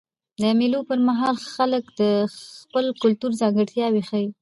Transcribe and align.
د 0.41 0.43
مېلو 0.59 0.79
پر 0.89 0.99
مهال 1.07 1.35
خلک 1.53 1.83
د 2.01 2.03
خپل 2.59 2.85
کلتور 3.01 3.31
ځانګړتیاوي 3.41 4.01
ښیي. 4.09 4.27